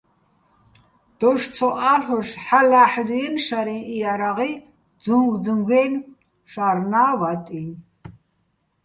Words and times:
დოშ 1.19 1.41
ცო 1.55 1.69
ა́ლ'ოშ 1.93 2.29
ჰ̦ალო̆ 2.45 2.67
ლა́ჰ̦დიენი̆ 2.71 3.43
შარიჼ 3.45 3.77
იარაღი, 3.97 4.51
ძუჼგძუჼგაჲნო̆ 5.03 6.07
შარნა́ 6.51 7.11
ვატიჼ. 7.19 7.63